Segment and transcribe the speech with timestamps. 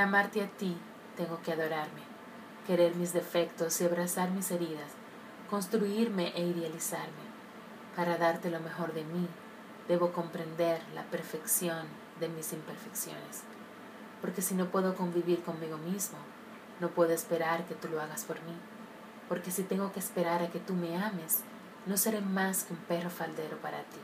[0.00, 0.76] Amarte a ti,
[1.16, 2.02] tengo que adorarme,
[2.66, 4.92] querer mis defectos y abrazar mis heridas,
[5.50, 7.26] construirme e idealizarme.
[7.96, 9.28] Para darte lo mejor de mí,
[9.88, 11.88] debo comprender la perfección
[12.20, 13.42] de mis imperfecciones.
[14.20, 16.18] Porque si no puedo convivir conmigo mismo,
[16.80, 18.54] no puedo esperar que tú lo hagas por mí.
[19.28, 21.42] Porque si tengo que esperar a que tú me ames,
[21.86, 24.00] no seré más que un perro faldero para ti.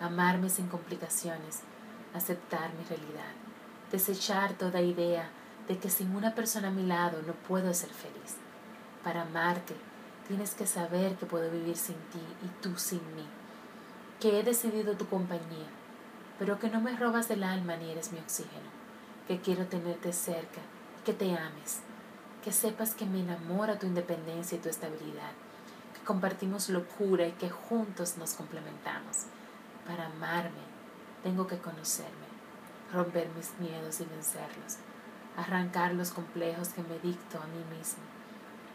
[0.00, 1.60] Amarme sin complicaciones,
[2.14, 3.34] aceptar mi realidad,
[3.90, 5.28] desechar toda idea
[5.68, 8.36] de que sin una persona a mi lado no puedo ser feliz.
[9.04, 9.74] Para amarte,
[10.28, 13.26] tienes que saber que puedo vivir sin ti y tú sin mí,
[14.20, 15.68] que he decidido tu compañía,
[16.38, 18.70] pero que no me robas el alma ni eres mi oxígeno,
[19.26, 20.60] que quiero tenerte cerca,
[21.04, 21.80] que te ames,
[22.44, 25.32] que sepas que me enamora tu independencia y tu estabilidad,
[25.94, 29.26] que compartimos locura y que juntos nos complementamos.
[29.86, 30.62] Para amarme,
[31.22, 32.19] tengo que conocerme,
[32.92, 34.78] romper mis miedos y vencerlos,
[35.36, 38.02] arrancar los complejos que me dicto a mí mismo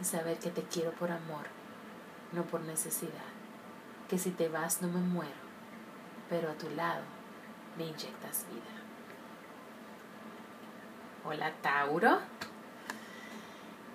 [0.00, 1.46] y saber que te quiero por amor,
[2.32, 3.30] no por necesidad,
[4.08, 5.30] que si te vas no me muero,
[6.28, 7.02] pero a tu lado
[7.76, 8.82] me inyectas vida.
[11.24, 12.18] Hola Tauro.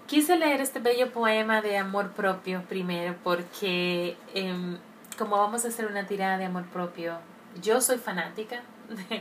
[0.07, 4.77] Quise leer este bello poema de amor propio primero porque em,
[5.17, 7.17] como vamos a hacer una tirada de amor propio,
[7.61, 8.61] yo soy fanática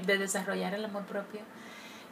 [0.07, 1.41] de, desarrollar el amor propio.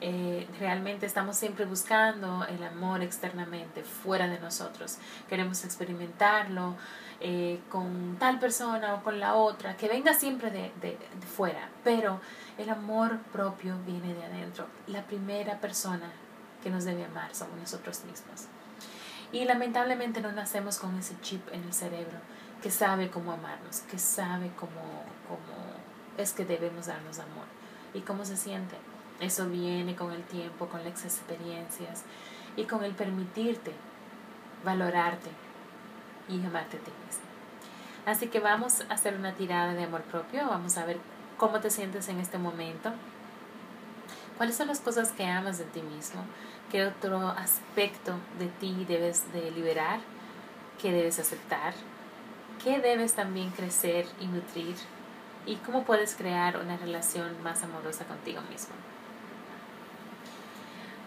[0.00, 4.98] Eh, realmente estamos siempre buscando el amor externamente, fuera de nosotros.
[5.28, 6.76] Queremos experimentarlo
[7.20, 12.20] eh, con tal persona o con la otra, que venga siempre de, de, fuera, pero
[12.58, 14.66] el amor propio viene de adentro.
[14.88, 16.10] La primera persona
[16.62, 18.46] que nos debe amar somos nosotros mismos.
[19.32, 22.18] Y lamentablemente no nacemos con ese chip en el cerebro
[22.62, 25.83] que sabe cómo amarnos, que sabe cómo, cómo
[26.18, 27.46] es que debemos darnos amor.
[27.92, 28.76] Y cómo se siente.
[29.20, 32.02] Eso viene con el tiempo, con las experiencias
[32.56, 33.72] y con el permitirte
[34.64, 35.30] valorarte
[36.28, 37.24] y amarte a ti mismo.
[38.06, 40.98] Así que vamos a hacer una tirada de amor propio, vamos a ver
[41.38, 42.92] cómo te sientes en este momento,
[44.36, 46.22] cuáles son las cosas que amas de ti mismo,
[46.70, 50.00] qué otro aspecto de ti debes de liberar,
[50.80, 51.72] qué debes aceptar,
[52.62, 54.74] qué debes también crecer y nutrir
[55.46, 58.74] y cómo puedes crear una relación más amorosa contigo mismo.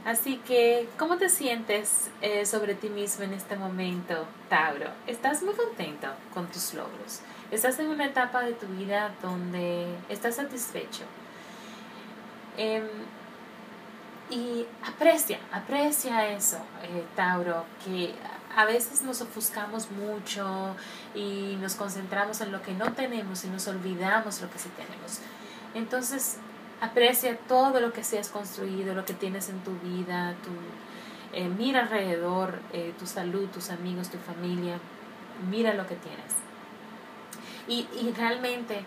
[0.06, 4.90] Así que, ¿cómo te sientes eh, sobre ti mismo en este momento, Tauro?
[5.06, 7.20] ¿Estás muy contento con tus logros?
[7.52, 11.03] ¿Estás en una etapa de tu vida donde estás satisfecho?
[12.58, 12.90] Eh,
[14.30, 18.14] y aprecia, aprecia eso, eh, Tauro, que
[18.57, 20.75] a veces nos ofuscamos mucho
[21.13, 25.19] y nos concentramos en lo que no tenemos y nos olvidamos lo que sí tenemos.
[25.75, 26.38] Entonces,
[26.81, 31.47] aprecia todo lo que se has construido, lo que tienes en tu vida, tu, eh,
[31.50, 34.79] mira alrededor, eh, tu salud, tus amigos, tu familia,
[35.51, 36.34] mira lo que tienes.
[37.67, 38.84] Y, y realmente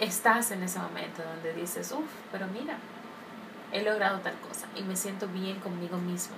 [0.00, 2.76] estás en ese momento donde dices, uff, pero mira,
[3.70, 6.34] he logrado tal cosa y me siento bien conmigo mismo.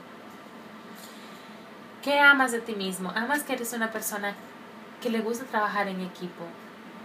[2.02, 3.10] ¿Qué amas de ti mismo?
[3.14, 4.34] Amas que eres una persona
[5.02, 6.44] que le gusta trabajar en equipo.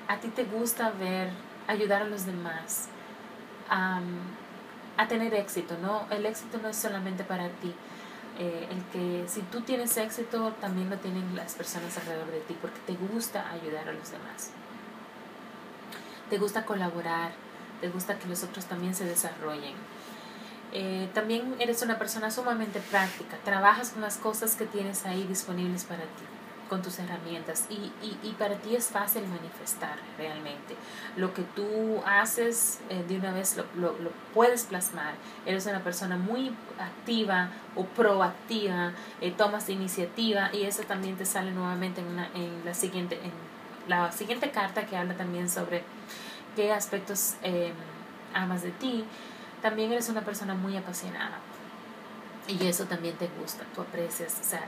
[0.07, 1.29] A ti te gusta ver,
[1.67, 2.88] ayudar a los demás,
[3.69, 6.06] a tener éxito, ¿no?
[6.09, 7.73] El éxito no es solamente para ti.
[8.38, 12.57] Eh, el que si tú tienes éxito, también lo tienen las personas alrededor de ti,
[12.62, 14.51] porque te gusta ayudar a los demás.
[16.29, 17.31] Te gusta colaborar,
[17.81, 19.75] te gusta que los otros también se desarrollen.
[20.73, 25.85] Eh, también eres una persona sumamente práctica, trabajas con las cosas que tienes ahí disponibles
[25.85, 26.23] para ti,
[26.69, 27.75] con tus herramientas y,
[28.06, 30.75] y, y para ti es fácil manifestar realmente.
[31.15, 35.13] Lo que tú haces eh, de una vez lo, lo, puedes plasmar.
[35.45, 38.91] Eres una persona muy activa o proactiva,
[39.21, 43.31] eh, tomas iniciativa y eso también te sale nuevamente en, una, en, la, siguiente, en
[43.88, 45.83] la siguiente carta que habla también sobre
[46.56, 47.35] qué aspectos
[48.33, 49.06] amas de ti
[49.65, 51.39] también eres una persona muy apasionada.
[52.47, 54.62] Y eso también te gusta, tú aprecias, o sea,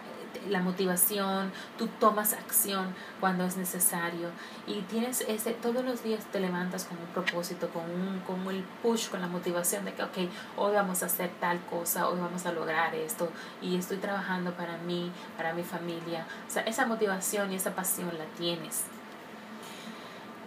[0.50, 4.30] la motivación, tú tomas acción cuando es necesario
[4.66, 8.64] y tienes ese, todos los días te levantas con un propósito, con, un, con el
[8.82, 10.18] push, con la motivación de que, ok,
[10.58, 13.30] hoy vamos a hacer tal cosa, hoy vamos a lograr esto
[13.62, 16.26] y estoy trabajando para mí, para mi familia.
[16.48, 18.86] O sea, esa motivación y esa pasión la tienes.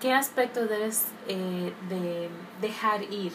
[0.00, 2.28] ¿Qué aspecto debes eh, de
[2.60, 3.32] dejar ir?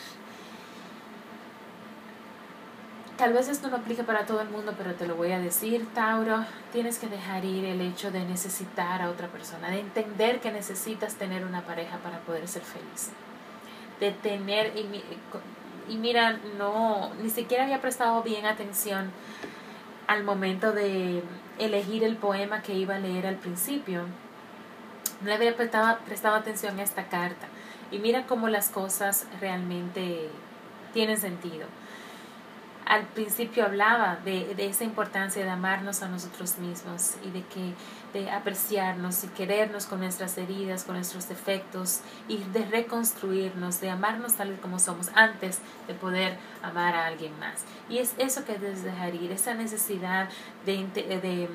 [3.25, 5.87] Tal vez esto no aplique para todo el mundo, pero te lo voy a decir,
[5.95, 6.45] Tauro.
[6.71, 11.15] Tienes que dejar ir el hecho de necesitar a otra persona, de entender que necesitas
[11.15, 13.09] tener una pareja para poder ser feliz.
[13.99, 19.09] De tener, y, mira, no, ni siquiera había prestado bien atención
[20.05, 21.23] al momento de
[21.57, 24.03] elegir el poema que iba a leer al principio.
[25.21, 27.47] No había prestado, prestado atención a esta carta.
[27.89, 30.29] Y mira cómo las cosas realmente
[30.93, 31.65] tienen sentido
[32.85, 37.73] al principio hablaba de, esa importancia de amarnos a nosotros mismos y de que
[38.13, 44.35] de apreciarnos y querernos con nuestras heridas, con nuestros defectos y de reconstruirnos, de amarnos
[44.35, 47.65] tal y como somos antes de poder amar a alguien más.
[47.89, 50.29] Y es eso que debes dejar ir, esa necesidad
[50.65, 51.49] de, de,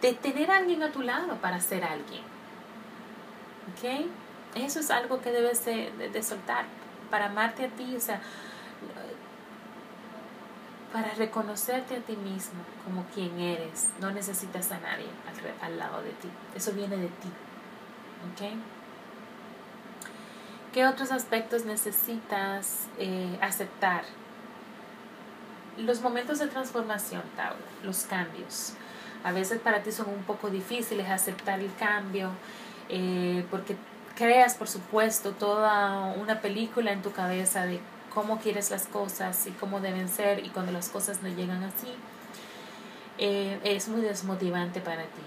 [0.00, 2.22] de tener a alguien a tu lado para ser alguien.
[3.72, 4.06] ¿Ok?
[4.54, 6.64] Eso es algo que debes de, de soltar
[7.10, 8.20] para amarte a ti, o sea,
[10.92, 13.90] para reconocerte a ti mismo como quien eres.
[14.00, 15.06] No necesitas a nadie
[15.62, 16.28] al, lado de ti.
[16.54, 17.28] Eso viene de ti.
[18.32, 18.56] ¿Ok?
[20.72, 24.04] ¿Qué otros aspectos necesitas eh, aceptar?
[25.78, 28.74] Los momentos de transformación, Tauro, los cambios.
[29.24, 32.30] A veces para ti son un poco difíciles aceptar el cambio
[32.88, 33.76] eh, porque
[34.16, 37.80] creas, por supuesto, toda una película en tu cabeza de
[38.16, 41.92] cómo quieres las cosas y cómo deben ser y cuando las cosas no llegan así,
[43.18, 45.26] eh, es muy desmotivante para ti.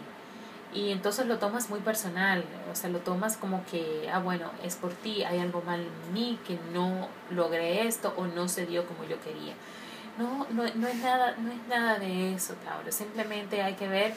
[0.74, 4.76] Y entonces lo tomas muy personal, o sea, lo tomas como que, ah, bueno, es
[4.76, 8.88] por ti, hay algo mal en mí, que no logré esto o no se dio
[8.88, 9.54] como yo quería.
[10.18, 12.92] No, no, no, es, nada, no es nada de eso, Tauro.
[12.92, 14.16] Simplemente hay que ver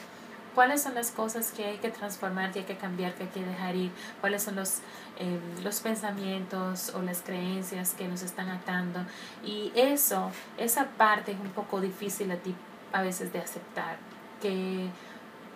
[0.53, 3.43] cuáles son las cosas que hay que transformar, que hay que cambiar, que hay que
[3.43, 3.91] dejar ir,
[4.21, 4.79] cuáles son los,
[5.17, 9.05] em, los pensamientos o las creencias que nos están atando.
[9.43, 12.55] Y eso, esa parte es un poco difícil a ti
[12.91, 13.97] a veces de aceptar,
[14.41, 14.89] que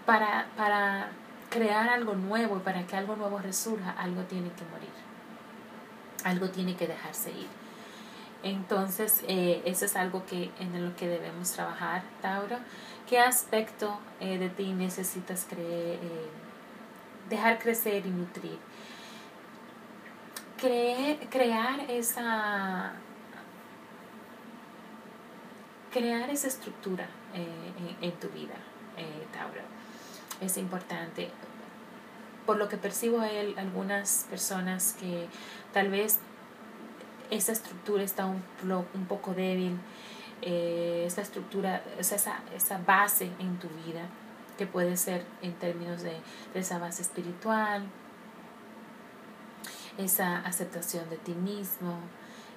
[0.05, 1.09] para, para
[1.49, 4.89] crear algo nuevo y para que algo nuevo resurja, algo tiene que morir,
[6.23, 7.66] algo tiene que dejarse ir.
[8.47, 12.57] Entonces, eh, eso es algo que, en lo que debemos trabajar, Tauro.
[13.09, 16.27] ¿Qué aspecto eh, de ti necesitas creer, eh,
[17.29, 18.57] dejar crecer y nutrir?
[21.29, 22.94] crear esa
[25.94, 27.05] crear esa estructura
[28.01, 28.55] en, tu vida,
[29.31, 29.61] Tauro.
[30.41, 31.29] Es importante.
[32.47, 35.27] Por lo que percibo hay algunas personas que
[35.73, 36.17] tal vez
[37.29, 38.44] esa estructura está un,
[38.94, 39.79] un poco débil,
[40.41, 42.15] eh, esa estructura, esa,
[42.56, 44.07] esa base en tu vida,
[44.57, 46.18] que puede ser en términos de,
[46.53, 47.83] esa base espiritual,
[49.97, 52.00] esa aceptación de ti mismo,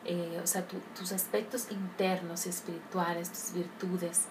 [0.05, 4.27] eh, o sea, tus aspectos internos y espirituales, tus virtudes,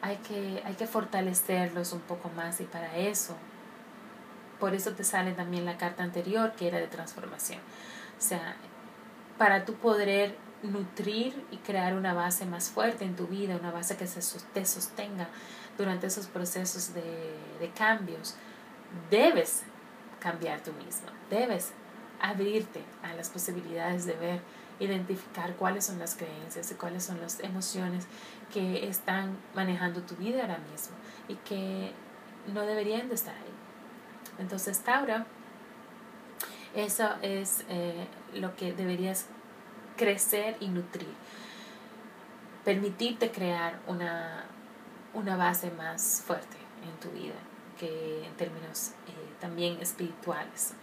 [0.00, 3.36] hay que, hay que fortalecerlos un poco más y para eso,
[4.60, 7.58] por eso te sale también la carta anterior que era de transformación.
[8.18, 8.56] O sea,
[9.38, 13.96] para tú poder nutrir y crear una base más fuerte en tu vida, una base
[13.96, 14.20] que se
[14.52, 15.28] te sostenga
[15.76, 18.36] durante esos procesos de, de cambios,
[19.10, 19.62] debes
[20.20, 21.72] cambiar tú mismo, debes
[22.20, 24.40] abrirte a las posibilidades de ver,
[24.78, 28.06] identificar cuáles son las creencias y cuáles son las emociones
[28.52, 30.94] que están manejando tu vida ahora mismo
[31.28, 31.92] y que
[32.52, 33.52] no deberían de estar ahí.
[34.38, 35.26] Entonces, Taura,
[36.74, 39.26] eso es eh, lo que deberías
[39.96, 41.12] crecer y nutrir.
[42.64, 44.44] Permitirte crear una,
[45.14, 47.34] una base más fuerte en tu vida,
[47.78, 50.74] que en términos eh, también espirituales.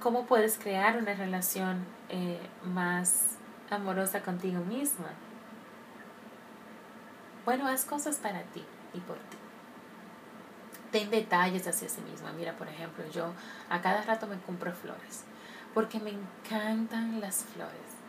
[0.00, 3.36] ¿Cómo puedes crear una relación eh, más
[3.70, 5.10] amorosa contigo misma?
[7.44, 8.64] Bueno, haz cosas para ti
[8.94, 9.36] y por ti
[10.90, 12.32] ten detalles hacia sí misma.
[12.32, 13.32] Mira, por ejemplo, yo
[13.68, 15.24] a cada rato me compro flores,
[15.74, 18.00] porque me encantan las flores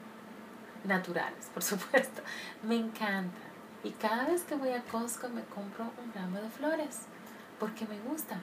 [0.84, 2.22] naturales, por supuesto,
[2.64, 3.52] me encantan.
[3.84, 7.02] Y cada vez que voy a Costco me compro un ramo de flores,
[7.60, 8.38] porque me gusta.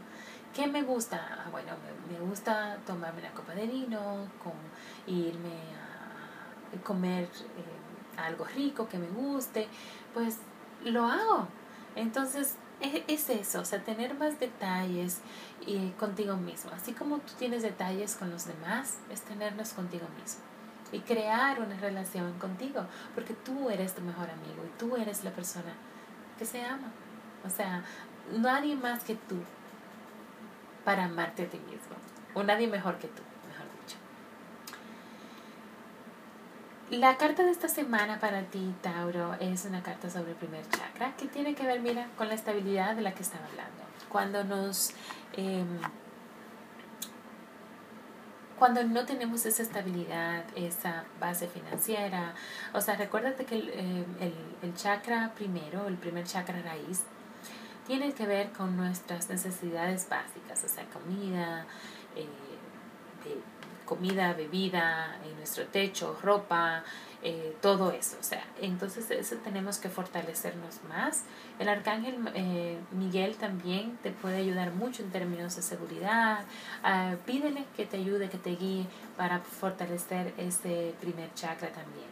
[0.55, 1.45] ¿Qué me gusta?
[1.45, 1.73] Ah, bueno,
[2.11, 4.55] me, gusta tomarme una copa de vino, con,
[5.07, 9.69] irme a comer eh, algo rico que me guste,
[10.15, 10.39] pues
[10.85, 11.47] lo hago.
[11.95, 15.21] Entonces, es, eso, o sea, tener más detalles
[15.67, 16.71] y contigo mismo.
[16.73, 20.43] Así como tú tienes detalles con los demás, es tenerlos contigo mismo.
[20.91, 25.33] Y crear una relación contigo, porque tú eres tu mejor amigo y tú eres la
[25.33, 25.73] persona
[26.39, 26.91] que se ama.
[27.45, 27.83] O sea,
[28.33, 29.37] nadie más que tú
[30.85, 31.97] para amarte a ti mismo.
[32.35, 33.99] O nadie mejor que tú, mejor dicho.
[36.91, 41.15] La carta de esta semana para ti, Tauro, es una carta sobre el primer chakra
[41.19, 43.83] que tiene que ver, mira, con la estabilidad de la que estaba hablando.
[44.09, 44.95] Cuando nos...
[45.35, 45.67] Em,
[48.59, 52.35] cuando no tenemos esa estabilidad, esa base financiera,
[52.73, 57.05] o sea, recuérdate que el, em, el, el, chakra primero, el primer chakra raíz,
[57.87, 61.67] tiene que ver con nuestras necesidades básicas, o sea, comida,
[62.17, 62.27] eh,
[63.89, 66.85] comida, bebida, nuestro techo, ropa,
[67.23, 68.17] eh, todo eso.
[68.21, 71.25] O sea, entonces eso tenemos que fortalecernos más.
[71.59, 76.45] El arcángel eh, Miguel también te puede ayudar mucho en términos de seguridad.
[76.85, 82.07] Uh, pídele que te ayude, que te guíe para fortalecer ese primer chakra también.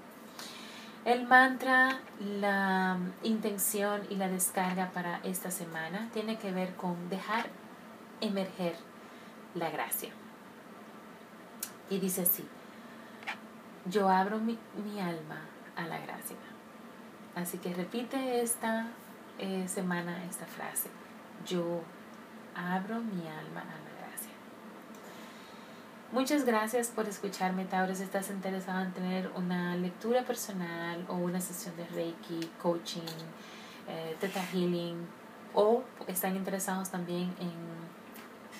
[1.05, 2.01] El mantra,
[2.41, 7.47] la intención y la descarga para esta semana tiene que ver con dejar
[8.21, 8.75] emerger
[9.55, 10.11] la gracia.
[11.89, 12.45] Y dice así,
[13.89, 14.59] yo abro mi,
[15.01, 15.41] alma
[15.77, 16.37] a la gracia.
[17.35, 18.89] Así que repite esta
[19.39, 20.89] eh, semana esta frase,
[21.47, 21.83] yo
[22.55, 24.33] abro mi alma a la gracia.
[26.13, 27.95] Muchas gracias por escucharme, Tauro.
[27.95, 33.03] Si estás interesado en tener una lectura personal o una sesión de Reiki, coaching,
[33.89, 35.07] eh, Theta Healing,
[35.55, 37.53] o están interesados también en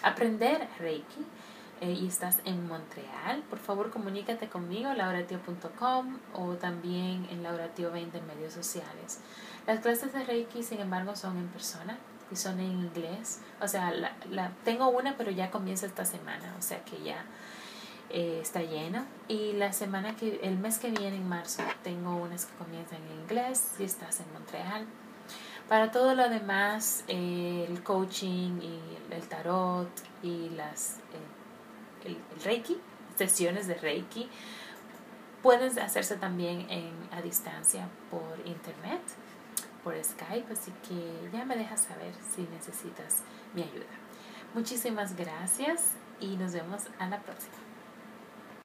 [0.03, 1.25] aprender Reiki,
[1.81, 8.27] eh, y estás en Montreal, por favor comunícate conmigo, lauratio.com o también en lauratio20 en
[8.27, 9.21] medios sociales.
[9.67, 11.99] Las clases de Reiki, sin embargo, son en persona
[12.31, 13.41] y son en inglés.
[13.61, 17.25] O sea, la, la tengo una, pero ya comienza esta semana, o sea que ya
[18.11, 19.05] eh, está llena.
[19.29, 23.21] Y la semana que, el mes que viene, en marzo, tengo unas que comienzan en
[23.21, 24.87] inglés si estás en Montreal.
[25.69, 28.81] Para todo lo demás, eh, el coaching y
[29.13, 29.91] el tarot
[30.23, 30.97] y las
[32.07, 32.79] el, Reiki,
[33.17, 34.29] sesiones de Reiki,
[35.43, 36.67] pueden hacerse también
[37.13, 39.01] a distancia por internet,
[39.85, 43.23] por Skype, así que ya me dejas saber si necesitas
[43.55, 43.87] mi ayuda.
[44.55, 47.66] Muchísimas gracias y nos vemos a la próxima.